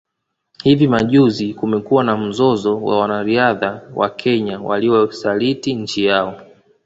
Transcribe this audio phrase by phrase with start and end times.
[0.63, 6.41] Hivi majuzi kumekuwa na mzozo wa wanariadha wa Kenya waliosaliti nchi yao